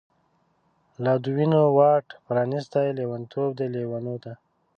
[1.03, 4.33] لادوینو واټ پرانستی، لیونتوب دی لیونو ته